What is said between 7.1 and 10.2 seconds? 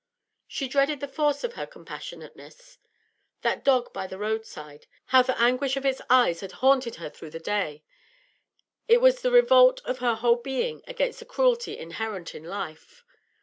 the day I It was the revolt of her